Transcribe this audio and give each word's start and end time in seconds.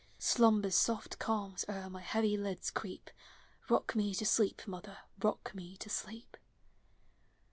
Slumber's 0.17 0.73
soft 0.73 1.19
calms 1.19 1.63
o'er 1.69 1.87
my 1.87 2.01
heavy 2.01 2.35
lids 2.35 2.71
creep;— 2.71 3.11
Kock 3.67 3.95
me 3.95 4.15
to 4.15 4.25
sleep, 4.25 4.63
mother, 4.65 4.97
rock 5.21 5.51
me 5.53 5.77
to 5.77 5.91
sleep! 5.91 6.37